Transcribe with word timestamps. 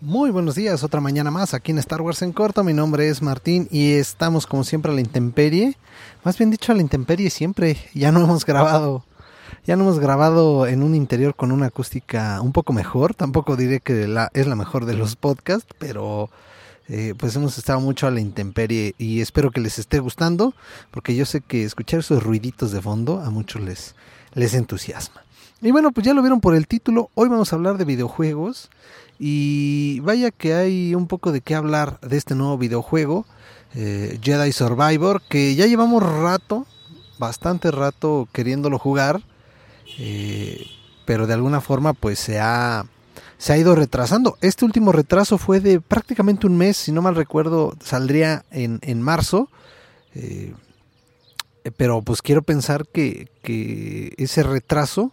Muy 0.00 0.30
buenos 0.30 0.54
días, 0.54 0.84
otra 0.84 1.00
mañana 1.00 1.32
más 1.32 1.54
aquí 1.54 1.72
en 1.72 1.78
Star 1.78 2.00
Wars 2.02 2.22
en 2.22 2.32
corto. 2.32 2.62
Mi 2.62 2.72
nombre 2.72 3.08
es 3.08 3.20
Martín 3.20 3.66
y 3.72 3.94
estamos 3.94 4.46
como 4.46 4.62
siempre 4.62 4.92
a 4.92 4.94
la 4.94 5.00
intemperie. 5.00 5.76
Más 6.22 6.38
bien 6.38 6.50
dicho 6.50 6.70
a 6.70 6.76
la 6.76 6.82
intemperie 6.82 7.30
siempre. 7.30 7.76
Ya 7.94 8.12
no 8.12 8.20
hemos 8.20 8.46
grabado, 8.46 9.04
ya 9.66 9.74
no 9.74 9.82
hemos 9.82 9.98
grabado 9.98 10.68
en 10.68 10.84
un 10.84 10.94
interior 10.94 11.34
con 11.34 11.50
una 11.50 11.66
acústica 11.66 12.40
un 12.40 12.52
poco 12.52 12.72
mejor. 12.72 13.16
Tampoco 13.16 13.56
diré 13.56 13.80
que 13.80 14.06
la, 14.06 14.30
es 14.34 14.46
la 14.46 14.54
mejor 14.54 14.86
de 14.86 14.94
los 14.94 15.16
podcasts, 15.16 15.74
pero 15.80 16.30
eh, 16.88 17.14
pues 17.18 17.34
hemos 17.34 17.58
estado 17.58 17.80
mucho 17.80 18.06
a 18.06 18.12
la 18.12 18.20
intemperie 18.20 18.94
y 18.98 19.20
espero 19.20 19.50
que 19.50 19.60
les 19.60 19.80
esté 19.80 19.98
gustando, 19.98 20.54
porque 20.92 21.16
yo 21.16 21.26
sé 21.26 21.40
que 21.40 21.64
escuchar 21.64 22.00
esos 22.00 22.22
ruiditos 22.22 22.70
de 22.70 22.80
fondo 22.80 23.20
a 23.20 23.30
muchos 23.30 23.62
les, 23.62 23.96
les 24.32 24.54
entusiasma. 24.54 25.24
Y 25.60 25.72
bueno, 25.72 25.90
pues 25.90 26.06
ya 26.06 26.14
lo 26.14 26.22
vieron 26.22 26.40
por 26.40 26.54
el 26.54 26.68
título. 26.68 27.10
Hoy 27.14 27.28
vamos 27.28 27.52
a 27.52 27.56
hablar 27.56 27.78
de 27.78 27.84
videojuegos. 27.84 28.70
Y 29.18 30.00
vaya 30.00 30.30
que 30.30 30.54
hay 30.54 30.94
un 30.94 31.06
poco 31.08 31.32
de 31.32 31.40
qué 31.40 31.54
hablar 31.54 31.98
de 32.00 32.16
este 32.16 32.34
nuevo 32.34 32.56
videojuego, 32.56 33.26
eh, 33.74 34.18
Jedi 34.22 34.52
Survivor, 34.52 35.22
que 35.28 35.54
ya 35.54 35.66
llevamos 35.66 36.02
rato, 36.02 36.66
bastante 37.18 37.70
rato 37.70 38.28
queriéndolo 38.32 38.78
jugar, 38.78 39.22
eh, 39.98 40.66
pero 41.04 41.26
de 41.26 41.34
alguna 41.34 41.60
forma 41.60 41.94
pues 41.94 42.18
se 42.20 42.38
ha, 42.38 42.86
se 43.38 43.52
ha 43.52 43.58
ido 43.58 43.74
retrasando. 43.74 44.38
Este 44.40 44.64
último 44.64 44.92
retraso 44.92 45.36
fue 45.36 45.60
de 45.60 45.80
prácticamente 45.80 46.46
un 46.46 46.56
mes, 46.56 46.76
si 46.76 46.92
no 46.92 47.02
mal 47.02 47.16
recuerdo, 47.16 47.76
saldría 47.82 48.44
en, 48.50 48.78
en 48.82 49.02
marzo. 49.02 49.50
Eh, 50.14 50.54
pero 51.76 52.02
pues 52.02 52.22
quiero 52.22 52.42
pensar 52.42 52.86
que, 52.86 53.28
que 53.42 54.14
ese 54.16 54.42
retraso 54.42 55.12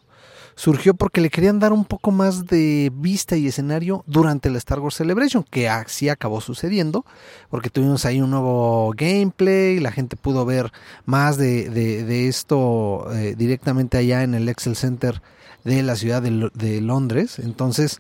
surgió 0.56 0.94
porque 0.94 1.22
le 1.22 1.30
querían 1.30 1.59
dar 1.59 1.73
un 1.73 1.86
poco 1.86 2.11
más 2.11 2.45
de 2.45 2.92
vista 2.95 3.36
y 3.36 3.48
escenario 3.48 4.03
durante 4.08 4.50
la 4.50 4.58
Star 4.58 4.80
Wars 4.80 4.95
Celebration, 4.95 5.44
que 5.44 5.70
así 5.70 6.09
acabó 6.09 6.42
sucediendo, 6.42 7.06
porque 7.50 7.70
tuvimos 7.70 8.06
ahí 8.06 8.22
un 8.22 8.31
nuevo 8.31 8.94
gameplay, 8.95 9.80
la 9.80 9.92
gente 9.92 10.16
pudo 10.16 10.45
ver 10.45 10.72
más 11.06 11.38
de, 11.38 11.70
de, 11.70 12.03
de 12.03 12.28
esto 12.28 13.08
eh, 13.14 13.36
directamente 13.38 13.97
allá 13.97 14.23
en 14.23 14.34
el 14.34 14.50
Excel 14.50 14.75
Center 14.75 15.22
de 15.64 15.84
la 15.84 15.95
ciudad 15.95 16.22
de, 16.22 16.50
de 16.53 16.81
Londres, 16.81 17.40
entonces 17.40 18.00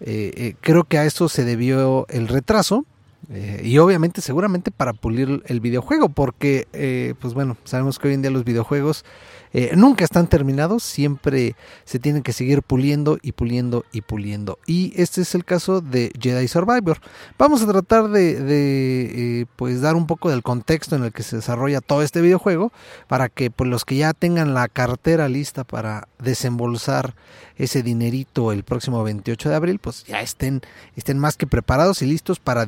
eh, 0.00 0.32
eh, 0.36 0.54
creo 0.60 0.84
que 0.84 0.98
a 0.98 1.04
eso 1.04 1.28
se 1.28 1.44
debió 1.44 2.06
el 2.08 2.28
retraso. 2.28 2.84
Eh, 3.30 3.60
y 3.64 3.78
obviamente 3.78 4.20
seguramente 4.20 4.70
para 4.70 4.92
pulir 4.92 5.42
el 5.46 5.60
videojuego 5.60 6.08
porque 6.08 6.66
eh, 6.72 7.14
pues 7.20 7.34
bueno 7.34 7.58
sabemos 7.64 7.98
que 7.98 8.08
hoy 8.08 8.14
en 8.14 8.22
día 8.22 8.30
los 8.30 8.44
videojuegos 8.44 9.04
eh, 9.52 9.72
nunca 9.76 10.04
están 10.04 10.26
terminados, 10.26 10.82
siempre 10.82 11.56
se 11.84 11.98
tienen 11.98 12.22
que 12.22 12.32
seguir 12.32 12.62
puliendo 12.62 13.18
y 13.22 13.32
puliendo 13.32 13.84
y 13.92 14.02
puliendo. 14.02 14.58
Y 14.66 14.92
este 15.00 15.22
es 15.22 15.34
el 15.34 15.44
caso 15.44 15.80
de 15.80 16.12
Jedi 16.18 16.48
Survivor. 16.48 16.98
Vamos 17.38 17.62
a 17.62 17.66
tratar 17.66 18.08
de, 18.08 18.40
de 18.42 19.40
eh, 19.40 19.46
pues 19.56 19.80
dar 19.80 19.96
un 19.96 20.06
poco 20.06 20.30
del 20.30 20.42
contexto 20.42 20.96
en 20.96 21.04
el 21.04 21.12
que 21.12 21.22
se 21.22 21.36
desarrolla 21.36 21.80
todo 21.80 22.02
este 22.02 22.20
videojuego 22.20 22.72
para 23.06 23.28
que 23.28 23.50
pues, 23.50 23.70
los 23.70 23.84
que 23.84 23.96
ya 23.96 24.12
tengan 24.12 24.54
la 24.54 24.68
cartera 24.68 25.28
lista 25.28 25.64
para 25.64 26.08
desembolsar 26.18 27.14
ese 27.56 27.82
dinerito 27.82 28.52
el 28.52 28.62
próximo 28.64 29.02
28 29.02 29.48
de 29.48 29.54
abril, 29.54 29.78
pues 29.78 30.04
ya 30.04 30.20
estén, 30.20 30.60
estén 30.94 31.18
más 31.18 31.36
que 31.36 31.46
preparados 31.46 32.02
y 32.02 32.06
listos 32.06 32.38
para 32.38 32.64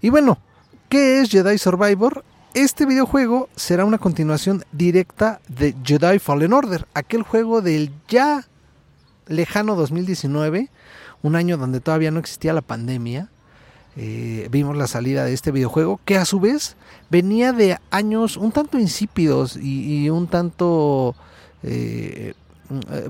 Y 0.00 0.10
bueno, 0.10 0.38
¿qué 0.88 1.20
es 1.20 1.30
Jedi 1.30 1.58
Survivor? 1.58 2.24
Este 2.54 2.86
videojuego 2.86 3.48
será 3.54 3.84
una 3.84 3.98
continuación 3.98 4.64
directa 4.72 5.40
de 5.48 5.74
Jedi 5.84 6.18
Fallen 6.18 6.52
Order, 6.52 6.86
aquel 6.94 7.22
juego 7.22 7.62
del 7.62 7.92
ya 8.08 8.44
lejano 9.28 9.76
2019, 9.76 10.68
un 11.22 11.36
año 11.36 11.56
donde 11.56 11.80
todavía 11.80 12.10
no 12.10 12.18
existía 12.18 12.52
la 12.52 12.62
pandemia. 12.62 13.28
Eh, 13.96 14.48
vimos 14.50 14.76
la 14.76 14.86
salida 14.86 15.24
de 15.24 15.32
este 15.32 15.50
videojuego 15.50 16.00
que 16.04 16.16
a 16.16 16.24
su 16.24 16.40
vez 16.40 16.76
venía 17.10 17.52
de 17.52 17.78
años 17.90 18.36
un 18.36 18.52
tanto 18.52 18.78
insípidos 18.78 19.56
y, 19.56 20.04
y 20.04 20.10
un 20.10 20.28
tanto 20.28 21.14
eh, 21.62 22.34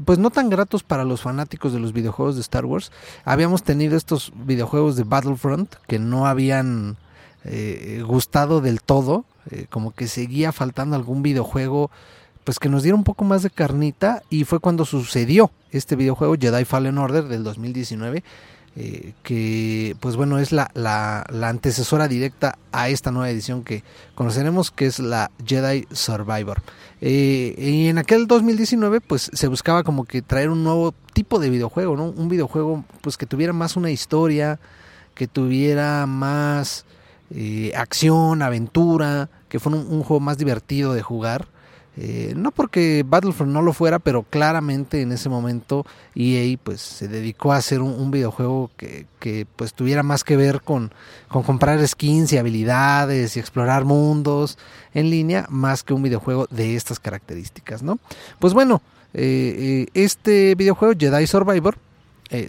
pues 0.04 0.18
no 0.18 0.30
tan 0.30 0.50
gratos 0.50 0.82
para 0.82 1.04
los 1.04 1.20
fanáticos 1.20 1.72
de 1.72 1.80
los 1.80 1.92
videojuegos 1.92 2.34
de 2.34 2.40
Star 2.40 2.64
Wars. 2.64 2.92
Habíamos 3.24 3.62
tenido 3.62 3.96
estos 3.96 4.32
videojuegos 4.34 4.96
de 4.96 5.04
Battlefront 5.04 5.74
que 5.86 5.98
no 5.98 6.26
habían 6.26 6.96
eh, 7.44 8.02
gustado 8.06 8.60
del 8.60 8.82
todo, 8.82 9.24
eh, 9.50 9.66
como 9.70 9.92
que 9.92 10.08
seguía 10.08 10.52
faltando 10.52 10.96
algún 10.96 11.22
videojuego 11.22 11.90
pues 12.44 12.58
que 12.58 12.68
nos 12.68 12.82
diera 12.82 12.96
un 12.96 13.04
poco 13.04 13.24
más 13.24 13.42
de 13.42 13.50
carnita 13.50 14.22
y 14.30 14.44
fue 14.44 14.60
cuando 14.60 14.84
sucedió 14.84 15.50
este 15.70 15.94
videojuego 15.94 16.36
Jedi 16.38 16.64
Fallen 16.64 16.98
Order 16.98 17.24
del 17.24 17.44
2019 17.44 18.24
eh, 18.76 19.14
que 19.22 19.96
pues 20.00 20.16
bueno 20.16 20.38
es 20.38 20.52
la, 20.52 20.70
la, 20.74 21.26
la, 21.28 21.48
antecesora 21.48 22.06
directa 22.06 22.56
a 22.70 22.88
esta 22.88 23.10
nueva 23.10 23.28
edición 23.28 23.64
que 23.64 23.82
conoceremos 24.14 24.70
que 24.70 24.86
es 24.86 25.00
la 25.00 25.30
Jedi 25.44 25.86
Survivor 25.90 26.62
eh, 27.00 27.54
y 27.58 27.88
en 27.88 27.98
aquel 27.98 28.28
2019 28.28 29.00
pues 29.00 29.30
se 29.32 29.48
buscaba 29.48 29.82
como 29.82 30.04
que 30.04 30.22
traer 30.22 30.50
un 30.50 30.62
nuevo 30.62 30.94
tipo 31.12 31.40
de 31.40 31.50
videojuego 31.50 31.96
¿no? 31.96 32.04
un 32.04 32.28
videojuego 32.28 32.84
pues 33.00 33.16
que 33.16 33.26
tuviera 33.26 33.52
más 33.52 33.76
una 33.76 33.90
historia 33.90 34.60
que 35.14 35.26
tuviera 35.26 36.06
más 36.06 36.84
eh, 37.32 37.72
acción, 37.76 38.42
aventura, 38.42 39.28
que 39.48 39.60
fue 39.60 39.72
un, 39.72 39.86
un, 39.88 40.02
juego 40.02 40.18
más 40.18 40.36
divertido 40.36 40.94
de 40.94 41.02
jugar. 41.02 41.46
Eh, 41.96 42.34
no 42.36 42.52
porque 42.52 43.04
Battlefront 43.06 43.52
no 43.52 43.62
lo 43.62 43.72
fuera, 43.72 43.98
pero 43.98 44.22
claramente 44.22 45.02
en 45.02 45.12
ese 45.12 45.28
momento 45.28 45.84
EA 46.14 46.56
pues 46.62 46.80
se 46.80 47.08
dedicó 47.08 47.52
a 47.52 47.56
hacer 47.56 47.82
un, 47.82 48.10
videojuego 48.10 48.70
que, 48.76 49.06
que, 49.18 49.46
pues 49.56 49.74
tuviera 49.74 50.02
más 50.02 50.22
que 50.22 50.36
ver 50.36 50.62
con, 50.62 50.92
con, 51.28 51.42
comprar 51.42 51.86
skins 51.86 52.32
y 52.32 52.38
habilidades 52.38 53.36
y 53.36 53.40
explorar 53.40 53.84
mundos 53.84 54.56
en 54.94 55.10
línea, 55.10 55.46
más 55.50 55.82
que 55.82 55.92
un 55.92 56.02
videojuego 56.02 56.46
de 56.50 56.76
estas 56.76 57.00
características, 57.00 57.82
¿no? 57.82 57.98
Pues 58.38 58.54
bueno, 58.54 58.82
eh, 59.12 59.86
este 59.94 60.54
videojuego 60.54 60.94
Jedi 60.98 61.26
Survivor 61.26 61.76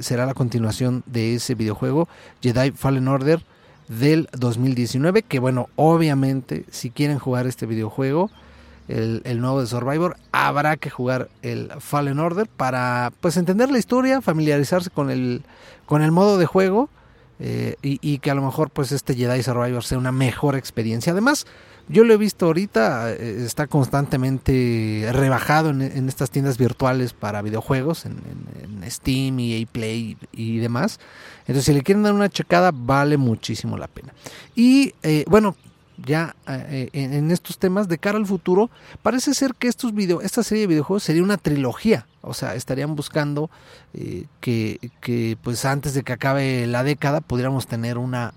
será 0.01 0.27
la 0.27 0.35
continuación 0.35 1.03
de 1.07 1.33
ese 1.33 1.55
videojuego 1.55 2.07
Jedi 2.39 2.69
Fallen 2.69 3.07
Order 3.07 3.43
del 3.87 4.29
2019, 4.37 5.23
que 5.23 5.39
bueno, 5.39 5.69
obviamente 5.75 6.65
si 6.69 6.91
quieren 6.91 7.17
jugar 7.17 7.47
este 7.47 7.65
videojuego, 7.65 8.29
el, 8.87 9.39
nuevo 9.39 9.61
de 9.61 9.67
Survivor, 9.67 10.17
habrá 10.31 10.77
que 10.77 10.89
jugar 10.89 11.29
el 11.41 11.71
Fallen 11.79 12.19
Order 12.19 12.47
para 12.47 13.11
pues 13.21 13.37
entender 13.37 13.71
la 13.71 13.77
historia, 13.77 14.21
familiarizarse 14.21 14.89
con 14.89 15.09
el, 15.09 15.43
con 15.85 16.01
el 16.01 16.11
modo 16.11 16.37
de 16.37 16.45
juego 16.45 16.89
eh, 17.39 17.75
y, 17.81 18.19
que 18.19 18.29
a 18.29 18.35
lo 18.35 18.43
mejor 18.43 18.69
pues 18.69 18.91
este 18.91 19.15
Jedi 19.15 19.41
Survivor 19.41 19.83
sea 19.83 19.97
una 19.97 20.11
mejor 20.11 20.55
experiencia. 20.55 21.11
Además, 21.11 21.47
yo 21.87 22.03
lo 22.03 22.13
he 22.13 22.17
visto 22.17 22.45
ahorita, 22.45 23.11
eh, 23.11 23.43
está 23.45 23.67
constantemente 23.67 25.09
rebajado 25.11 25.71
en, 25.71 25.81
en, 25.81 26.07
estas 26.07 26.29
tiendas 26.29 26.57
virtuales 26.57 27.13
para 27.13 27.41
videojuegos, 27.41 28.05
en, 28.05 28.19
Steam 28.89 29.39
y 29.39 29.53
EA 29.61 29.67
Play 29.71 30.17
y, 30.31 30.55
y, 30.55 30.57
demás. 30.57 30.99
Entonces, 31.41 31.65
si 31.65 31.73
le 31.73 31.81
quieren 31.81 32.03
dar 32.03 32.13
una 32.13 32.29
checada, 32.29 32.71
vale 32.73 33.17
muchísimo 33.17 33.77
la 33.77 33.87
pena. 33.87 34.13
Y 34.55 34.93
eh, 35.03 35.23
bueno, 35.27 35.55
ya 35.97 36.35
eh, 36.47 36.89
en 36.93 37.31
estos 37.31 37.57
temas 37.57 37.87
de 37.87 37.97
cara 37.97 38.17
al 38.17 38.25
futuro, 38.25 38.69
parece 39.01 39.33
ser 39.33 39.55
que 39.55 39.67
estos 39.67 39.93
video, 39.93 40.21
esta 40.21 40.43
serie 40.43 40.61
de 40.61 40.67
videojuegos 40.67 41.03
sería 41.03 41.23
una 41.23 41.37
trilogía. 41.37 42.05
O 42.21 42.33
sea, 42.33 42.55
estarían 42.55 42.95
buscando 42.95 43.49
eh, 43.93 44.25
que, 44.39 44.91
que, 45.01 45.37
pues 45.41 45.65
antes 45.65 45.93
de 45.93 46.03
que 46.03 46.13
acabe 46.13 46.67
la 46.67 46.83
década 46.83 47.21
pudiéramos 47.21 47.67
tener 47.67 47.97
una 47.97 48.33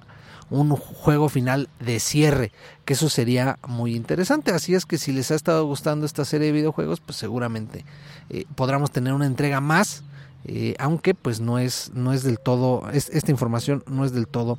un 0.51 0.71
juego 0.77 1.29
final 1.29 1.69
de 1.81 1.99
cierre, 1.99 2.53
que 2.85 2.93
eso 2.93 3.09
sería 3.09 3.59
muy 3.67 3.97
interesante. 3.97 4.53
Así 4.53 4.75
es 4.75 4.87
que 4.87 4.99
si 4.99 5.13
les 5.13 5.31
ha 5.31 5.35
estado 5.35 5.65
gustando 5.65 6.07
esta 6.07 6.25
serie 6.25 6.49
de 6.49 6.53
videojuegos, 6.53 7.01
pues 7.01 7.19
seguramente 7.19 7.85
eh, 8.31 8.45
podremos 8.55 8.91
tener 8.91 9.15
una 9.15 9.27
entrega 9.27 9.61
más, 9.61 10.05
eh, 10.45 10.75
aunque 10.79 11.15
pues 11.15 11.41
no 11.41 11.59
es, 11.59 11.91
no 11.95 12.13
es 12.13 12.23
del 12.23 12.39
todo, 12.39 12.89
es, 12.93 13.09
esta 13.11 13.31
información 13.31 13.83
no 13.87 14.05
es 14.05 14.13
del 14.13 14.29
todo 14.29 14.59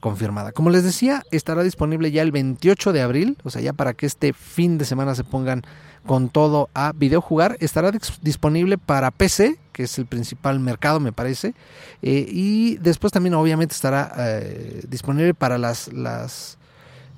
confirmada. 0.00 0.52
Como 0.52 0.70
les 0.70 0.84
decía, 0.84 1.22
estará 1.30 1.62
disponible 1.62 2.10
ya 2.10 2.22
el 2.22 2.32
28 2.32 2.92
de 2.92 3.02
abril, 3.02 3.38
o 3.44 3.50
sea, 3.50 3.60
ya 3.60 3.72
para 3.72 3.94
que 3.94 4.06
este 4.06 4.32
fin 4.32 4.78
de 4.78 4.84
semana 4.84 5.14
se 5.14 5.24
pongan 5.24 5.62
con 6.06 6.28
todo 6.28 6.70
a 6.72 6.92
videojugar, 6.92 7.56
estará 7.60 7.90
disponible 8.22 8.78
para 8.78 9.10
PC, 9.10 9.58
que 9.72 9.82
es 9.84 9.98
el 9.98 10.06
principal 10.06 10.60
mercado, 10.60 11.00
me 11.00 11.12
parece. 11.12 11.54
Eh, 12.02 12.26
y 12.28 12.76
después 12.76 13.12
también 13.12 13.34
obviamente 13.34 13.74
estará 13.74 14.12
eh, 14.16 14.82
disponible 14.88 15.34
para 15.34 15.58
las, 15.58 15.92
las 15.92 16.58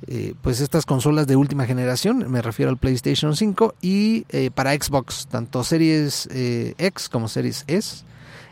eh, 0.06 0.34
pues 0.42 0.60
estas 0.60 0.86
consolas 0.86 1.26
de 1.26 1.36
última 1.36 1.66
generación, 1.66 2.30
me 2.30 2.42
refiero 2.42 2.70
al 2.70 2.76
PlayStation 2.76 3.34
5 3.34 3.74
y 3.80 4.22
para 4.54 4.72
Xbox, 4.72 5.26
tanto 5.26 5.64
Series 5.64 6.28
X 6.30 7.08
como 7.08 7.28
Series 7.28 7.64
S, 7.66 8.04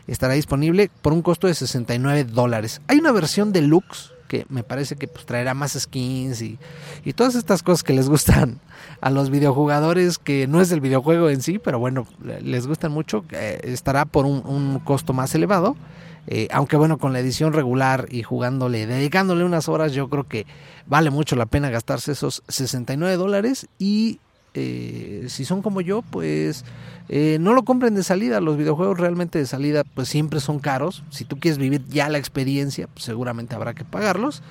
estará 0.07 0.33
disponible 0.33 0.89
por 1.01 1.13
un 1.13 1.21
costo 1.21 1.47
de 1.47 1.53
69 1.53 2.25
dólares. 2.25 2.81
Hay 2.87 2.99
una 2.99 3.11
versión 3.11 3.51
deluxe 3.51 4.11
que 4.27 4.45
me 4.49 4.63
parece 4.63 4.95
que 4.95 5.07
pues, 5.07 5.25
traerá 5.25 5.53
más 5.53 5.73
skins 5.73 6.41
y, 6.41 6.59
y, 7.05 7.13
todas 7.13 7.35
estas 7.35 7.63
cosas 7.63 7.83
que 7.83 7.93
les 7.93 8.09
gustan 8.09 8.59
a 9.01 9.09
los 9.09 9.29
videojugadores, 9.29 10.17
que 10.17 10.47
no 10.47 10.61
es 10.61 10.71
el 10.71 10.81
videojuego 10.81 11.29
en 11.29 11.41
sí, 11.41 11.59
pero 11.59 11.79
bueno, 11.79 12.07
les 12.41 12.67
gustan 12.67 12.91
mucho, 12.91 13.23
eh, 13.31 13.59
estará 13.63 14.05
por 14.05 14.25
un, 14.25 14.79
costo 14.79 15.13
más 15.13 15.33
elevado. 15.33 15.75
Eh, 16.27 16.49
aunque 16.51 16.75
bueno, 16.75 16.97
con 16.97 17.13
la 17.13 17.19
edición 17.19 17.53
regular 17.53 18.07
y 18.11 18.21
jugándole, 18.21 18.85
dedicándole 18.85 19.45
unas 19.45 19.69
horas, 19.69 19.93
yo 19.93 20.09
creo 20.09 20.27
que 20.27 20.45
vale 20.85 21.09
mucho 21.09 21.35
la 21.35 21.45
pena 21.45 21.69
gastarse 21.69 22.11
esos 22.11 22.43
69 22.49 23.15
dólares 23.15 23.67
y 23.79 24.19
eh, 24.53 25.25
si 25.29 25.45
son 25.45 25.61
como 25.61 25.81
yo, 25.81 26.01
pues 26.01 26.65
eh, 27.09 27.37
no 27.39 27.53
lo 27.53 27.63
compren 27.63 27.95
de 27.95 28.03
salida. 28.03 28.41
Los 28.41 28.57
videojuegos 28.57 28.99
realmente 28.99 29.39
de 29.39 29.45
salida, 29.45 29.83
pues 29.83 30.09
siempre 30.09 30.39
son 30.39 30.59
caros. 30.59 31.03
Si 31.11 31.25
tú 31.25 31.39
quieres 31.39 31.57
vivir 31.57 31.85
ya 31.87 32.09
la 32.09 32.17
experiencia, 32.17 32.87
pues, 32.87 33.05
seguramente 33.05 33.55
habrá 33.55 33.73
que 33.73 33.85
pagarlos. 33.85 34.41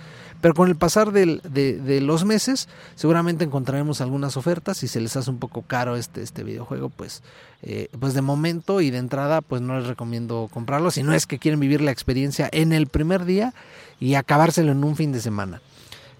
Pero 0.40 0.54
con 0.54 0.68
el 0.68 0.76
pasar 0.76 1.12
de, 1.12 2.00
los 2.02 2.24
meses, 2.24 2.68
seguramente 2.94 3.44
encontraremos 3.44 4.00
algunas 4.00 4.36
ofertas. 4.36 4.78
Si 4.78 4.88
se 4.88 5.00
les 5.00 5.16
hace 5.16 5.30
un 5.30 5.38
poco 5.38 5.62
caro 5.62 5.96
este, 5.96 6.22
este 6.22 6.44
videojuego, 6.44 6.88
pues, 6.88 7.22
eh, 7.62 7.88
pues 7.98 8.14
de 8.14 8.22
momento 8.22 8.80
y 8.80 8.90
de 8.90 8.98
entrada, 8.98 9.40
pues 9.40 9.62
no 9.62 9.78
les 9.78 9.86
recomiendo 9.86 10.48
comprarlo. 10.52 10.90
Si 10.90 11.02
no 11.02 11.12
es 11.14 11.26
que 11.26 11.38
quieren 11.38 11.60
vivir 11.60 11.80
la 11.80 11.90
experiencia 11.90 12.48
en 12.52 12.72
el 12.72 12.86
primer 12.86 13.24
día 13.24 13.54
y 13.98 14.14
acabárselo 14.14 14.72
en 14.72 14.84
un 14.84 14.96
fin 14.96 15.12
de 15.12 15.20
semana. 15.20 15.60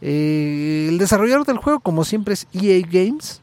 el 0.01 0.99
desarrollador 0.99 1.47
del 1.47 1.59
juego, 1.59 1.81
como 1.81 2.05
siempre, 2.05 2.35
es 2.35 2.47
EA 2.53 2.87
Games. 2.87 3.41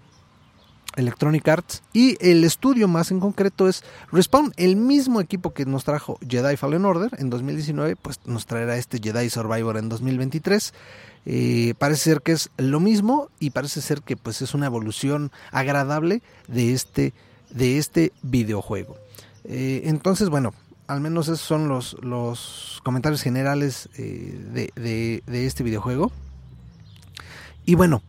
Electronic 0.95 1.48
Arts 1.48 1.84
y 1.94 2.18
el 2.19 2.44
estudio 2.44 2.88
más 2.88 3.12
en 3.12 3.19
concreto 3.19 3.68
es 3.68 3.84
Respawn, 4.12 4.54
el 4.57 4.75
mismo 4.75 5.22
equipo 5.22 5.54
que 5.54 5.66
nos 5.66 5.84
trajo 5.84 6.18
Jedi 6.28 6.57
Fallen 6.57 6.86
Order 6.86 7.12
en 7.18 7.30
2019, 7.30 7.95
pues 7.95 8.19
nos 8.25 8.45
traerá 8.45 8.78
este 8.78 9.00
Jedi 9.00 9.30
Survivor 9.30 9.78
en 9.78 9.90
2023. 9.90 10.74
Eh, 11.25 11.74
parece 11.78 12.12
ser 12.12 12.22
que 12.22 12.34
es 12.34 12.50
lo 12.57 12.80
mismo 12.80 13.30
y 13.40 13.51
parece 13.51 13.81
ser 13.81 14.01
que 14.01 14.18
pues 14.18 14.42
es 14.42 14.54
una 14.54 14.66
evolución 14.66 15.31
agradable 15.51 16.22
de 16.48 16.74
este, 16.74 17.13
de 17.50 17.78
este 17.78 18.12
videojuego. 18.22 18.98
Eh, 19.45 19.84
entonces, 19.86 20.30
bueno, 20.30 20.54
al 20.88 21.01
menos 21.01 21.28
esos 21.28 21.42
son 21.42 21.68
los, 21.68 21.95
los 22.01 22.81
comentarios 22.84 23.22
generales 23.22 23.90
eh, 23.98 25.22
de, 25.25 25.45
este 25.45 25.63
videojuego. 25.63 26.12
Y 27.66 27.75
bueno, 27.75 28.04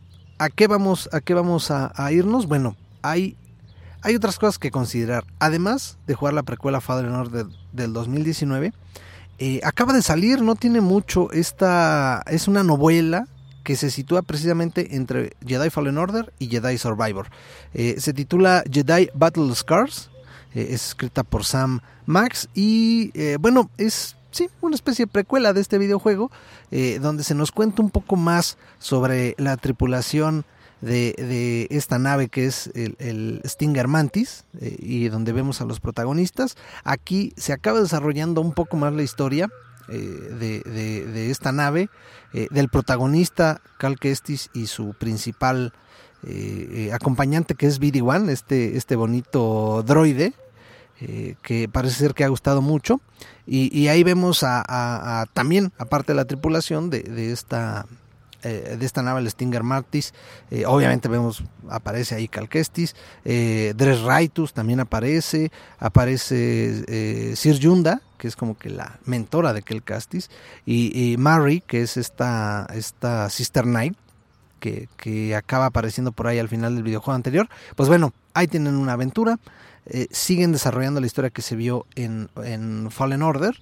¿a 0.45 0.51
qué 0.51 0.67
vamos, 0.67 1.09
a, 1.11 1.23
qué 1.23 1.33
vamos 1.33 1.71
a, 1.71 2.13
irnos? 2.13 2.47
Bueno, 2.47 2.77
hay, 3.01 3.37
hay 4.03 4.15
otras 4.15 4.39
cosas 4.39 4.59
que 4.59 4.71
considerar. 4.71 5.25
Además 5.39 5.97
de 6.07 6.15
jugar 6.15 6.35
la 6.35 6.43
precuela 6.43 6.83
Father 6.83 7.07
Order 7.07 7.47
del 7.73 7.95
2019, 7.95 8.75
eh, 9.39 9.61
acaba 9.65 9.95
de 9.95 10.03
salir, 10.03 10.43
no 10.43 10.55
tiene 10.55 10.83
mucho. 10.83 11.33
Esta 11.33 12.23
es 12.27 12.47
una 12.47 12.63
novela 12.63 13.27
que 13.63 13.75
se 13.77 13.91
sitúa 13.91 14.21
precisamente 14.21 14.97
entre 14.97 15.33
Jedi 15.47 15.71
Fallen 15.71 15.97
Order 15.97 16.31
y 16.39 16.49
Jedi 16.49 16.77
Survivor. 16.77 17.29
Eh, 17.73 17.97
se 17.99 18.13
titula 18.13 18.65
Jedi 18.71 19.09
Battle 19.15 19.55
Scars. 19.55 20.11
Eh, 20.55 20.67
es 20.71 20.89
escrita 20.89 21.23
por 21.23 21.47
Sam 21.47 21.81
Max 22.05 22.51
y 22.55 23.13
bueno, 23.39 23.71
es 23.79 24.17
sí, 24.35 24.51
una 24.61 24.75
especie 24.75 25.07
de 25.07 25.13
precuela 25.13 25.53
de 25.53 25.61
este 25.61 25.79
videojuego, 25.79 26.31
eh, 26.71 26.99
donde 27.01 27.25
se 27.25 27.35
nos 27.35 27.53
cuenta 27.53 27.83
un 27.83 27.91
poco 27.91 28.17
más 28.17 28.59
sobre 28.79 29.35
la 29.39 29.57
tripulación 29.57 30.45
de, 30.81 31.67
esta 31.71 31.99
nave 31.99 32.29
que 32.29 32.45
es 32.45 32.71
el, 32.75 33.41
Stinger 33.47 33.89
Mantis 33.89 34.45
eh, 34.61 34.77
y 34.79 35.09
donde 35.09 35.33
vemos 35.33 35.61
a 35.61 35.65
los 35.65 35.81
protagonistas. 35.81 36.57
Aquí 36.83 37.33
se 37.37 37.55
acaba 37.55 37.81
desarrollando 37.81 38.43
un 38.43 38.53
poco 38.53 38.77
más 38.77 38.93
la 38.93 39.03
historia 39.03 39.49
eh, 39.89 39.97
de, 39.99 41.31
esta 41.31 41.53
nave, 41.53 41.89
del 42.33 42.69
protagonista 42.69 43.63
Cal 43.79 43.99
Kestis 43.99 44.51
y 44.53 44.67
su 44.67 44.95
principal 44.95 45.73
acompañante 46.93 47.55
que 47.55 47.67
es 47.67 47.81
BD-1, 47.81 48.31
este, 48.31 48.77
este 48.77 48.97
bonito 48.97 49.83
droide 49.87 50.33
eh, 51.01 51.35
que 51.43 51.69
parece 51.69 51.97
ser 51.97 52.15
que 52.15 52.25
ha 52.25 52.29
gustado 52.29 52.63
mucho. 52.63 53.01
Y, 53.47 53.89
ahí 53.89 54.03
vemos 54.05 54.43
a, 54.43 55.27
también, 55.35 55.71
aparte 55.77 56.13
de 56.13 56.17
la 56.17 56.25
tripulación 56.25 56.89
de, 56.89 57.31
esta 57.31 57.85
eh, 58.43 58.77
de 58.79 58.87
esta 58.87 59.03
nave, 59.03 59.21
el 59.21 59.31
Stinger 59.31 59.63
Martis. 59.63 60.15
Eh, 60.51 60.65
obviamente 60.67 61.09
vemos, 61.09 61.45
aparece 61.69 62.15
ahí 62.15 62.27
Calquestis. 62.27 62.95
Dres 63.23 64.01
Raitus 64.03 64.55
también 64.55 64.81
aparece. 64.81 65.51
Aparece 65.79 67.37
Sir 67.37 67.59
Yunda, 67.59 68.01
que 68.17 68.29
es 68.29 68.37
como 68.37 68.57
que 68.57 68.71
la 68.71 68.99
mentora 69.05 69.53
de 69.53 69.63
Calcastis. 69.63 70.31
Y, 70.65 71.13
y 71.13 71.19
Mary, 71.19 71.63
que 71.67 71.83
es 71.83 71.99
esta, 71.99 72.67
esta 72.73 73.29
Sister 73.29 73.65
Knight. 73.65 73.95
Que, 74.97 75.35
acaba 75.37 75.67
apareciendo 75.67 76.13
por 76.13 76.27
ahí 76.27 76.39
al 76.39 76.49
final 76.49 76.75
del 76.75 76.85
videojuego 76.85 77.15
anterior. 77.15 77.49
Pues 77.77 77.89
bueno, 77.89 78.13
ahí 78.33 78.47
tienen 78.49 78.77
una 78.77 78.95
aventura. 78.95 79.39
Eh, 79.87 80.07
siguen 80.11 80.53
desarrollando 80.53 81.01
la 81.01 81.07
historia 81.07 81.29
que 81.29 81.43
se 81.43 81.55
vio 81.55 81.87
en, 81.95 82.29
Fallen 82.91 83.23
Order. 83.23 83.61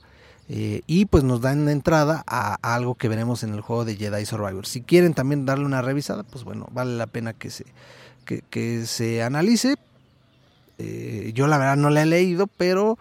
Eh, 0.49 0.83
y 0.87 1.07
pues 1.07 1.25
nos 1.25 1.41
dan 1.41 1.69
entrada 1.69 2.23
a, 2.27 2.57
algo 2.75 2.95
que 2.95 3.09
veremos 3.09 3.43
en 3.43 3.55
el 3.55 3.63
juego 3.63 3.85
de 3.85 3.97
Jedi 3.97 4.25
Survivor. 4.27 4.67
Si 4.67 4.83
quieren 4.83 5.15
también 5.15 5.45
darle 5.45 5.65
una 5.65 5.83
revisada, 5.83 6.23
pues 6.23 6.45
bueno, 6.45 6.69
vale 6.71 6.97
la 6.97 7.07
pena 7.07 7.33
que 7.33 7.51
se, 7.51 7.65
que, 8.25 8.87
se 8.87 9.23
analice. 9.23 9.77
Eh, 10.79 11.33
yo 11.35 11.47
la 11.49 11.59
verdad 11.59 11.77
no 11.77 11.91
la 11.91 12.03
he 12.03 12.07
leído, 12.07 12.47
pero 12.47 12.99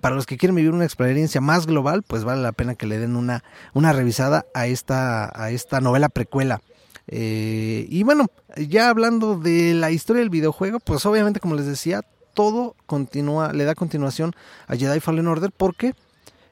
para 0.00 0.14
los 0.14 0.26
que 0.26 0.36
quieren 0.36 0.54
vivir 0.54 0.70
una 0.70 0.84
experiencia 0.84 1.40
más 1.40 1.66
global, 1.66 2.02
pues 2.02 2.24
vale 2.24 2.40
la 2.40 2.52
pena 2.52 2.76
que 2.76 2.86
le 2.86 2.98
den 2.98 3.16
una, 3.16 3.42
una 3.74 3.92
revisada 3.92 4.46
a 4.54 4.66
esta, 4.66 5.32
a 5.34 5.50
esta 5.50 5.80
novela 5.80 6.08
precuela. 6.08 6.62
Y 7.08 8.02
bueno, 8.04 8.26
ya 8.56 8.88
hablando 8.88 9.38
de 9.38 9.74
la 9.74 9.90
historia 9.90 10.20
del 10.20 10.30
videojuego, 10.30 10.80
pues 10.80 11.04
obviamente 11.04 11.40
como 11.40 11.54
les 11.54 11.66
decía, 11.66 12.02
todo 12.34 12.76
continúa, 12.86 13.52
le 13.52 13.64
da 13.64 13.74
continuación 13.74 14.32
a 14.66 14.76
Jedi 14.76 15.00
Fallen 15.00 15.26
Order 15.26 15.50
porque, 15.56 15.94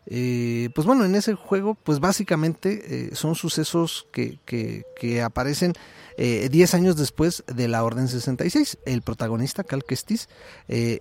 eh, 0.07 0.69
pues 0.75 0.87
bueno, 0.87 1.05
en 1.05 1.15
ese 1.15 1.35
juego, 1.35 1.75
pues 1.75 2.01
básicamente 2.01 3.09
eh, 3.09 3.15
son 3.15 3.35
sucesos 3.35 4.07
que, 4.13 4.39
que, 4.45 5.23
aparecen 5.23 5.73
10 6.17 6.19
eh, 6.19 6.77
años 6.77 6.97
después 6.97 7.45
de 7.47 7.69
la 7.69 7.83
Orden 7.85 8.09
66. 8.09 8.79
El 8.85 9.03
protagonista, 9.03 9.65
Cal 9.65 9.85
Kestis, 9.85 10.29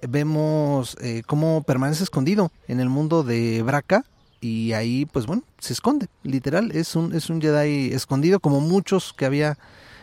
vemos 0.08 0.98
cómo 1.28 1.64
permanece 1.64 2.04
escondido 2.04 2.52
en 2.68 2.80
el 2.80 2.90
mundo 2.90 3.24
de 3.24 3.62
Braca 3.64 4.06
y 4.42 4.74
ahí, 4.74 5.06
pues 5.06 5.26
bueno, 5.26 5.44
se 5.60 5.74
esconde, 5.74 6.08
literal, 6.24 6.72
es 6.72 6.96
un, 6.96 7.14
es 7.14 7.30
un 7.30 7.42
Jedi 7.42 7.94
escondido 7.94 8.40
como 8.40 8.62
muchos 8.62 9.14
que 9.14 9.26
había 9.26 9.58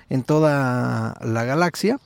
en 0.09 0.23
toda 0.23 1.17
la 1.21 1.45
galaxia 1.45 1.99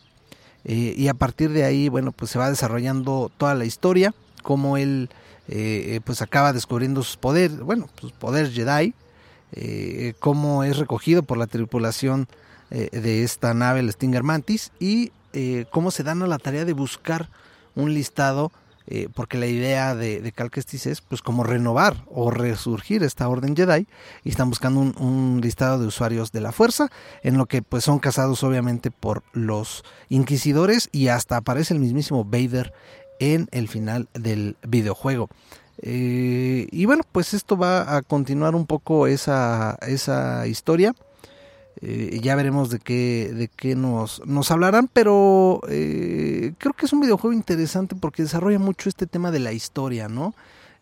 eh, 0.64 0.94
y 0.96 1.08
a 1.08 1.14
partir 1.14 1.50
de 1.50 1.64
ahí, 1.64 1.88
bueno, 1.88 2.12
pues 2.12 2.30
se 2.30 2.38
va 2.38 2.50
desarrollando 2.50 3.30
toda 3.36 3.54
la 3.54 3.64
historia, 3.64 4.14
como 4.42 4.76
él 4.76 5.08
eh, 5.48 5.96
eh, 5.96 6.00
pues 6.04 6.22
acaba 6.22 6.52
descubriendo 6.52 7.02
sus 7.02 7.16
poderes, 7.16 7.58
bueno, 7.60 7.88
sus 8.00 8.12
poderes 8.12 8.52
Jedi, 8.54 8.94
cómo 10.20 10.62
es 10.62 10.76
recogido 10.76 11.24
por 11.24 11.36
la 11.36 11.48
tripulación 11.48 12.28
de 12.70 13.24
esta 13.24 13.52
nave, 13.52 13.80
el 13.80 13.90
Stinger 13.90 14.22
Mantis, 14.22 14.70
y 14.78 15.10
cómo 15.70 15.90
se 15.90 16.04
dan 16.04 16.22
a 16.22 16.28
la 16.28 16.38
tarea 16.38 16.64
de 16.64 16.72
buscar 16.72 17.28
un 17.74 17.92
listado 17.92 18.52
eh, 18.92 19.08
porque 19.14 19.38
la 19.38 19.46
idea 19.46 19.94
de, 19.94 20.20
de 20.20 20.32
Cal 20.32 20.50
Kestis 20.50 20.86
es 20.86 21.00
pues 21.00 21.22
como 21.22 21.44
renovar 21.44 22.04
o 22.08 22.32
resurgir 22.32 23.04
esta 23.04 23.28
orden 23.28 23.54
Jedi 23.54 23.86
y 24.24 24.30
están 24.30 24.48
buscando 24.48 24.80
un, 24.80 25.40
listado 25.40 25.78
de 25.78 25.86
usuarios 25.86 26.32
de 26.32 26.40
la 26.40 26.50
fuerza 26.50 26.88
en 27.22 27.38
lo 27.38 27.46
que 27.46 27.62
pues 27.62 27.84
son 27.84 28.00
casados 28.00 28.42
obviamente 28.42 28.90
por 28.90 29.22
los 29.32 29.84
inquisidores 30.08 30.88
y 30.90 31.06
hasta 31.06 31.36
aparece 31.36 31.72
el 31.72 31.78
mismísimo 31.78 32.24
Vader 32.24 32.72
en 33.20 33.46
el 33.52 33.68
final 33.68 34.08
del 34.12 34.56
videojuego. 34.66 35.28
Eh, 35.82 36.66
y 36.72 36.84
bueno, 36.86 37.04
pues 37.12 37.32
esto 37.32 37.56
va 37.56 37.96
a 37.96 38.02
continuar 38.02 38.56
un 38.56 38.66
poco 38.66 39.06
esa, 39.06 39.78
esa 39.82 40.48
historia. 40.48 40.94
Eh, 41.82 42.20
ya 42.22 42.36
veremos 42.36 42.70
de 42.70 42.78
qué, 42.78 43.32
de 43.34 43.48
qué 43.48 43.74
nos, 43.74 44.22
nos 44.26 44.50
hablarán, 44.50 44.88
pero 44.92 45.60
eh, 45.68 46.52
creo 46.58 46.74
que 46.74 46.86
es 46.86 46.92
un 46.92 47.00
videojuego 47.00 47.32
interesante 47.32 47.96
porque 47.96 48.22
desarrolla 48.22 48.58
mucho 48.58 48.88
este 48.88 49.06
tema 49.06 49.30
de 49.30 49.38
la 49.38 49.52
historia, 49.52 50.08
¿no? 50.08 50.34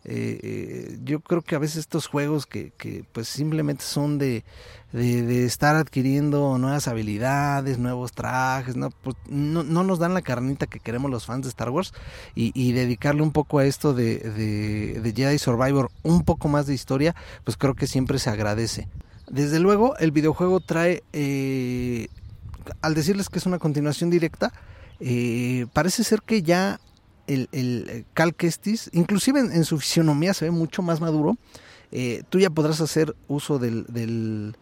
Eh, 0.05 0.39
eh, 0.41 0.97
yo 1.03 1.19
creo 1.19 1.41
que 1.41 1.55
a 1.55 1.59
veces 1.59 1.77
estos 1.77 2.07
juegos 2.07 2.45
que, 2.45 2.71
que 2.77 3.03
pues 3.11 3.27
simplemente 3.27 3.83
son 3.83 4.17
de, 4.17 4.45
de, 4.93 5.43
estar 5.43 5.75
adquiriendo 5.75 6.57
nuevas 6.57 6.87
habilidades, 6.87 7.79
nuevos 7.79 8.13
trajes, 8.13 8.77
¿no? 8.77 8.91
Pues 8.91 9.17
no, 9.27 9.63
no, 9.63 9.83
nos 9.83 9.99
dan 9.99 10.13
la 10.13 10.21
carnita 10.21 10.67
que 10.67 10.79
queremos 10.79 11.11
los 11.11 11.25
fans 11.25 11.43
de 11.43 11.49
Star 11.49 11.69
Wars 11.69 11.93
y, 12.33 12.51
y 12.55 12.71
dedicarle 12.71 13.21
un 13.21 13.31
poco 13.31 13.59
a 13.59 13.65
esto 13.65 13.93
de, 13.93 14.19
de, 14.19 15.01
de, 15.01 15.13
Jedi 15.13 15.37
Survivor, 15.37 15.91
un 16.03 16.23
poco 16.23 16.47
más 16.47 16.65
de 16.65 16.73
historia, 16.73 17.13
pues 17.43 17.57
creo 17.57 17.75
que 17.75 17.85
siempre 17.85 18.19
se 18.19 18.29
agradece. 18.29 18.87
Desde 19.29 19.59
luego, 19.59 19.95
el 19.97 20.11
videojuego 20.11 20.59
trae, 20.59 21.03
eh, 21.13 22.07
al 22.81 22.95
decirles 22.95 23.29
que 23.29 23.39
es 23.39 23.45
una 23.45 23.59
continuación 23.59 24.09
directa, 24.09 24.51
eh, 24.99 25.67
parece 25.73 26.03
ser 26.03 26.21
que 26.21 26.41
ya 26.41 26.79
el, 27.27 27.47
el 27.51 28.05
Cal 28.13 28.35
Kestis, 28.35 28.89
inclusive 28.91 29.39
en, 29.39 29.63
su 29.63 29.79
fisionomía 29.79 30.33
se 30.33 30.45
ve 30.45 30.51
mucho 30.51 30.81
más 30.81 30.99
maduro. 30.99 31.37
Eh, 31.91 32.23
tú 32.29 32.39
ya 32.39 32.49
podrás 32.49 32.81
hacer 32.81 33.15
uso 33.27 33.59
del, 33.59 33.85
del, 33.87 34.55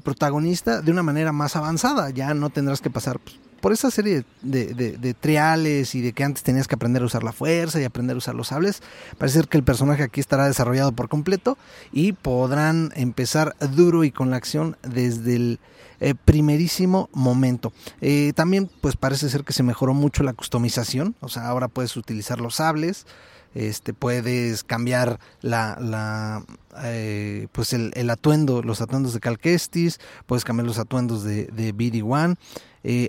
protagonista 0.00 0.82
de 0.82 0.90
una 0.92 1.02
manera 1.02 1.32
más 1.32 1.56
avanzada. 1.56 2.10
Ya 2.10 2.34
no 2.34 2.50
tendrás 2.50 2.80
que 2.80 2.90
pasar 2.90 3.18
pues, 3.18 3.38
por 3.60 3.72
esa 3.72 3.90
serie 3.90 4.24
de, 4.42 4.74
de, 4.74 5.14
triales 5.14 5.94
y 5.94 6.00
de 6.00 6.12
que 6.12 6.24
antes 6.24 6.42
tenías 6.42 6.66
que 6.66 6.74
aprender 6.74 7.02
a 7.02 7.06
usar 7.06 7.22
la 7.22 7.32
fuerza 7.32 7.80
y 7.80 7.84
aprender 7.84 8.14
a 8.14 8.18
usar 8.18 8.34
los 8.34 8.48
sables. 8.48 8.82
Parece 9.18 9.38
ser 9.38 9.48
que 9.48 9.58
el 9.58 9.64
personaje 9.64 10.02
aquí 10.02 10.20
estará 10.20 10.46
desarrollado 10.46 10.92
por 10.92 11.08
completo 11.08 11.58
y 11.92 12.12
podrán 12.12 12.92
empezar 12.96 13.54
duro 13.76 14.04
y 14.04 14.10
con 14.10 14.30
la 14.30 14.36
acción 14.36 14.76
desde 14.82 15.36
el 15.36 15.60
eh, 16.00 16.14
primerísimo 16.14 17.10
momento. 17.12 17.72
Eh, 18.00 18.32
también 18.34 18.70
pues 18.80 18.96
parece 18.96 19.28
ser 19.28 19.44
que 19.44 19.52
se 19.52 19.62
mejoró 19.62 19.92
mucho 19.92 20.22
la 20.22 20.32
customización, 20.32 21.14
o 21.20 21.28
sea, 21.28 21.46
ahora 21.46 21.68
puedes 21.68 21.94
utilizar 21.96 22.40
los 22.40 22.56
sables, 22.56 23.06
este, 23.54 23.92
puedes 23.94 24.64
cambiar 24.64 25.18
la, 25.40 25.76
la 25.80 26.44
eh, 26.82 27.48
pues 27.52 27.72
el, 27.72 28.10
atuendo, 28.10 28.62
los 28.62 28.80
atuendos 28.80 29.12
de 29.14 29.20
Calquestis, 29.20 29.98
puedes 30.26 30.44
cambiar 30.44 30.66
los 30.66 30.78
atuendos 30.78 31.24
de, 31.24 31.46
de 31.46 31.74
BD1. 31.74 32.36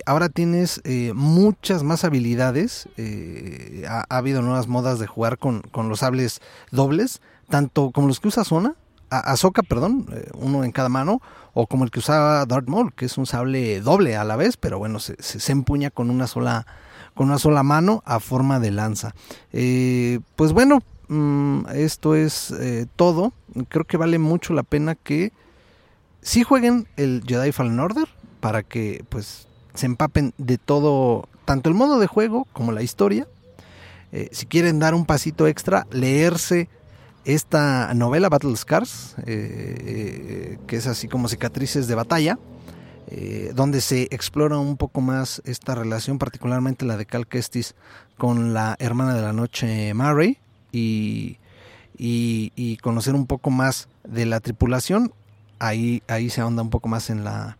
ahora 0.06 0.28
tienes 0.28 0.82
muchas 1.14 1.82
más 1.82 2.04
habilidades. 2.04 2.88
Ha, 3.88 4.04
ha, 4.08 4.16
habido 4.16 4.42
nuevas 4.42 4.68
modas 4.68 4.98
de 4.98 5.06
jugar 5.06 5.38
con, 5.38 5.62
los 5.74 6.00
sables 6.00 6.40
dobles, 6.70 7.20
tanto 7.48 7.90
como 7.90 8.08
los 8.08 8.20
que 8.20 8.28
usa 8.28 8.44
Zona, 8.44 8.76
Ahsoka, 9.12 9.62
perdón, 9.62 10.06
eh, 10.12 10.30
uno 10.34 10.64
en 10.64 10.72
cada 10.72 10.88
mano, 10.88 11.20
o 11.52 11.66
como 11.66 11.84
el 11.84 11.90
que 11.90 11.98
usaba 11.98 12.46
Darth 12.46 12.66
que 12.96 13.04
es 13.04 13.18
un 13.18 13.26
sable 13.26 13.80
doble 13.80 14.16
a 14.16 14.24
la 14.24 14.36
vez, 14.36 14.56
pero 14.56 14.78
bueno, 14.78 14.98
se, 15.00 15.16
se, 15.20 15.52
empuña 15.52 15.90
con 15.90 16.08
una 16.08 16.26
sola 16.26 16.66
con 17.14 17.28
una 17.28 17.38
sola 17.38 17.62
mano 17.62 18.02
a 18.06 18.20
forma 18.20 18.60
de 18.60 18.70
lanza. 18.70 19.14
Eh, 19.52 20.20
pues 20.36 20.52
bueno, 20.52 20.80
mm, 21.08 21.66
esto 21.74 22.14
es 22.14 22.50
eh, 22.52 22.86
todo. 22.96 23.32
Creo 23.68 23.84
que 23.84 23.96
vale 23.96 24.18
mucho 24.18 24.54
la 24.54 24.62
pena 24.62 24.94
que 24.94 25.32
sí 26.20 26.42
jueguen 26.42 26.86
el 26.96 27.22
Jedi 27.26 27.52
Fallen 27.52 27.80
Order 27.80 28.08
para 28.40 28.62
que 28.62 29.04
pues 29.08 29.46
se 29.74 29.86
empapen 29.86 30.34
de 30.38 30.58
todo, 30.58 31.28
tanto 31.44 31.68
el 31.68 31.74
modo 31.74 31.98
de 31.98 32.06
juego 32.06 32.46
como 32.52 32.72
la 32.72 32.82
historia. 32.82 33.26
si 34.30 34.44
quieren 34.44 34.78
dar 34.78 34.94
un 34.94 35.06
pasito 35.06 35.46
extra, 35.46 35.86
leerse 35.90 36.68
esta 37.24 37.92
novela 37.94 38.28
Battle 38.28 38.56
Scars, 38.56 39.14
eh, 39.18 39.24
eh, 39.26 40.58
que 40.66 40.76
es 40.76 40.86
así 40.86 41.08
como 41.08 41.28
cicatrices 41.28 41.86
de 41.86 41.94
batalla, 41.94 42.38
eh, 43.08 43.52
donde 43.54 43.80
se 43.80 44.02
explora 44.10 44.58
un 44.58 44.76
poco 44.76 45.00
más 45.00 45.42
esta 45.44 45.74
relación, 45.74 46.18
particularmente 46.18 46.84
la 46.84 46.96
de 46.96 47.06
Cal 47.06 47.26
Kestis 47.26 47.74
con 48.16 48.54
la 48.54 48.76
hermana 48.78 49.14
de 49.14 49.22
la 49.22 49.32
noche 49.32 49.92
Mary, 49.94 50.38
y, 50.72 51.38
y, 51.96 52.76
conocer 52.78 53.14
un 53.14 53.26
poco 53.26 53.50
más 53.50 53.88
de 54.04 54.26
la 54.26 54.40
tripulación. 54.40 55.12
Ahí, 55.58 56.02
ahí 56.08 56.30
se 56.30 56.40
ahonda 56.40 56.62
un 56.62 56.70
poco 56.70 56.88
más 56.88 57.10
en 57.10 57.24
la 57.24 57.58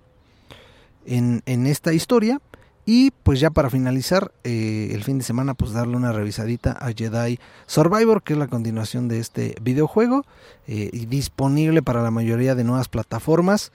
en, 1.06 1.42
en 1.46 1.66
esta 1.66 1.92
historia. 1.92 2.40
Y 2.84 3.12
pues 3.22 3.38
ya 3.38 3.50
para 3.50 3.70
finalizar 3.70 4.32
eh, 4.42 4.90
el 4.92 5.04
fin 5.04 5.18
de 5.18 5.25
semana, 5.25 5.54
pues 5.54 5.72
darle 5.72 5.96
una 5.96 6.11
revisadita 6.11 6.72
a 6.72 6.92
Jedi 6.92 7.38
Survivor, 7.66 8.25
que 8.25 8.32
es 8.32 8.38
la 8.38 8.49
continuación 8.49 9.06
de 9.06 9.20
este 9.20 9.54
videojuego, 9.62 10.25
eh, 10.66 10.90
disponible 11.08 11.82
para 11.82 12.02
la 12.02 12.11
mayoría 12.11 12.56
de 12.56 12.64
nuevas 12.64 12.88
plataformas. 12.88 13.70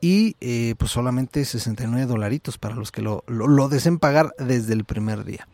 Y 0.00 0.36
eh, 0.40 0.74
pues 0.78 0.90
solamente 0.90 1.44
69 1.44 2.06
dolaritos 2.06 2.58
para 2.58 2.74
los 2.74 2.90
que 2.90 3.02
lo, 3.02 3.22
lo, 3.26 3.68
deseen 3.68 3.98
pagar 3.98 4.34
desde 4.38 4.72
el 4.72 4.84
primer 4.84 5.24
día. 5.24 5.46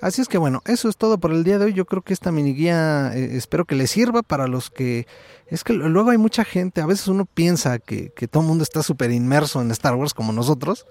Así 0.00 0.20
es 0.20 0.28
que 0.28 0.38
bueno, 0.38 0.62
eso 0.64 0.88
es 0.88 0.96
todo 0.96 1.18
por 1.18 1.32
el 1.32 1.44
día 1.44 1.58
de 1.58 1.66
hoy. 1.66 1.72
Yo 1.72 1.84
creo 1.84 2.02
que 2.02 2.12
esta 2.12 2.32
mini 2.32 2.54
guía 2.54 3.14
espero 3.14 3.64
que 3.64 3.76
les 3.76 3.90
sirva 3.90 4.22
para 4.22 4.48
los 4.48 4.70
que... 4.70 5.06
Es 5.46 5.62
que 5.62 5.74
luego 5.74 6.10
hay 6.10 6.18
mucha 6.18 6.44
gente, 6.44 6.80
a 6.80 6.86
veces 6.86 7.08
uno 7.08 7.26
piensa 7.26 7.78
que, 7.78 8.10
que 8.16 8.26
todo 8.26 8.42
el 8.42 8.48
mundo 8.48 8.64
está 8.64 8.82
súper 8.82 9.12
inmerso 9.12 9.60
en 9.60 9.70
Star 9.70 9.94
Wars 9.94 10.14
como 10.14 10.32
nosotros. 10.32 10.86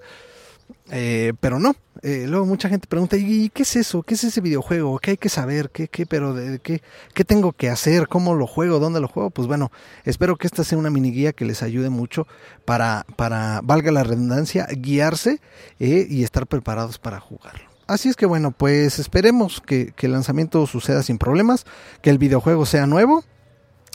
Eh, 0.90 1.34
pero 1.40 1.60
no, 1.60 1.76
eh, 2.04 2.26
luego 2.28 2.46
mucha 2.46 2.68
gente 2.68 2.88
pregunta, 2.88 3.16
¿y 3.16 3.50
qué 3.50 3.64
es 3.64 3.76
eso? 3.76 4.02
¿Qué 4.02 4.16
es 4.16 4.24
ese 4.24 4.42
videojuego? 4.42 4.98
¿Qué 5.00 5.12
hay 5.12 5.18
que 5.18 5.30
saber? 5.30 5.70
¿Qué, 5.70 5.88
qué, 5.88 6.06
pero 6.06 6.34
de, 6.34 6.60
qué, 6.60 6.82
qué 7.14 7.24
tengo 7.24 7.54
que 7.54 7.70
hacer? 7.70 8.08
¿Cómo 8.08 8.34
lo 8.34 8.48
juego? 8.48 8.80
¿Dónde 8.80 9.00
lo 9.00 9.08
juego? 9.08 9.30
Pues 9.30 9.48
bueno, 9.48 9.72
espero 10.04 10.36
que 10.36 10.48
esta 10.48 10.64
sea 10.64 10.78
una 10.78 10.90
mini 10.90 11.12
guía 11.12 11.34
que 11.34 11.46
les 11.46 11.62
ayude 11.62 11.90
mucho 11.90 12.28
para, 12.66 13.06
para 13.18 13.62
valga 13.64 13.92
la 13.92 14.04
redundancia, 14.04 14.68
guiarse 14.72 15.42
eh, 15.80 16.08
y 16.10 16.24
estar 16.24 16.48
preparados 16.48 16.98
para 16.98 17.20
jugarlo. 17.20 17.70
Así 17.86 18.10
es 18.10 18.16
que 18.16 18.26
bueno, 18.26 18.52
pues 18.52 18.98
esperemos 19.00 19.62
que, 19.62 19.94
que, 19.96 20.08
el 20.08 20.14
lanzamiento 20.14 20.66
suceda 20.66 21.04
sin 21.04 21.18
problemas, 21.18 21.66
que 22.02 22.10
el 22.10 22.18
videojuego 22.18 22.66
sea 22.66 22.88
nuevo 22.88 23.24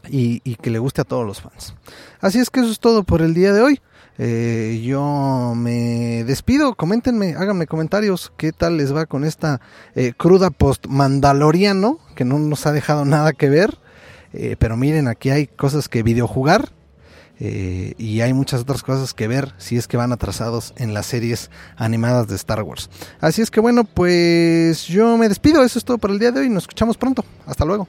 y, 0.09 0.43
y 0.45 0.57
que 0.57 0.71
le 0.71 0.79
guste 0.79 1.01
a 1.01 1.05
todos 1.05 1.27
los 1.27 1.41
fans. 1.41 1.75
Así 2.21 2.39
es 2.39 2.51
que 2.51 2.61
eso 2.61 2.71
es 2.71 2.79
todo 2.79 3.05
por 3.05 3.23
el 3.23 3.35
día 3.35 3.53
de 3.53 3.63
hoy. 3.63 3.81
Eh, 4.19 4.83
yo 4.85 5.53
me 5.55 6.25
despido, 6.25 6.75
coméntenme, 6.75 7.35
háganme 7.35 7.67
comentarios 7.67 8.33
qué 8.37 8.53
tal 8.53 8.79
les 8.79 8.95
va 8.95 9.07
con 9.07 9.25
esta 9.25 9.61
eh, 9.95 10.15
cruda 10.17 10.51
post 10.51 10.87
mandaloriano 10.87 11.99
que 12.15 12.25
no 12.25 12.39
nos 12.39 12.67
ha 12.67 12.73
dejado 12.73 13.05
nada 13.05 13.33
que 13.33 13.51
ver. 13.51 13.79
Eh, 14.33 14.57
pero 14.59 14.77
miren, 14.77 15.09
aquí 15.09 15.31
hay 15.31 15.47
cosas 15.47 15.89
que 15.89 16.03
videojugar 16.03 16.73
y 17.39 18.23
hay 18.23 18.33
muchas 18.33 18.63
otras 18.63 18.83
cosas 18.83 19.13
que 19.13 19.29
ver 19.29 19.53
si 19.59 19.77
es 19.77 19.87
que 19.87 19.99
van 19.99 20.11
atrasados 20.11 20.73
en 20.79 20.95
las 20.95 21.05
series 21.05 21.51
animadas 21.77 22.29
de 22.29 22.35
Star 22.35 22.63
Wars. 22.63 22.89
Así 23.21 23.43
es 23.43 23.51
que 23.51 23.61
bueno, 23.61 23.85
pues 23.85 24.87
yo 24.87 25.19
me 25.19 25.29
despido, 25.29 25.63
eso 25.63 25.79
es 25.79 25.85
todo 25.85 25.99
por 25.99 26.11
el 26.11 26.19
día 26.19 26.33
de 26.33 26.41
hoy, 26.41 26.49
nos 26.49 26.63
escuchamos 26.63 26.97
pronto, 26.97 27.27
hasta 27.45 27.67
luego. 27.67 27.89